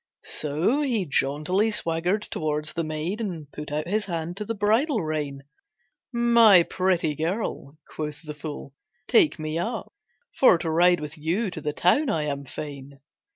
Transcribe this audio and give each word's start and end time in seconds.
So 0.25 0.81
he 0.81 1.05
jauntily 1.05 1.69
swaggered 1.69 2.23
towards 2.23 2.73
the 2.73 2.83
maid 2.83 3.21
And 3.21 3.51
put 3.51 3.71
out 3.71 3.87
his 3.87 4.05
hand 4.05 4.35
to 4.37 4.45
the 4.45 4.55
bridle 4.55 5.03
rein. 5.03 5.43
"My 6.11 6.63
pretty 6.63 7.13
girl," 7.13 7.77
quoth 7.87 8.23
the 8.25 8.33
fool, 8.33 8.73
"take 9.07 9.37
me 9.37 9.59
up, 9.59 9.93
For 10.33 10.57
to 10.57 10.71
ride 10.71 11.01
with 11.01 11.19
you 11.19 11.51
to 11.51 11.61
the 11.61 11.71
town 11.71 12.09
I 12.09 12.23
am 12.23 12.45
fain." 12.45 12.99